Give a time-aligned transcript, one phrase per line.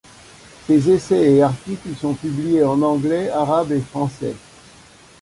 [0.65, 4.33] Ses essais et articles sont publiés en anglais, arabe et français.